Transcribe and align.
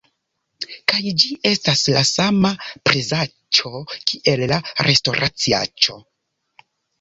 kaj 0.93 1.01
ĝi 1.23 1.27
estas 1.49 1.83
la 1.95 2.01
sama 2.11 2.51
prezaĉo 2.91 3.83
kiel 4.13 4.43
la 4.55 4.59
restoraciaĉo! 4.89 6.01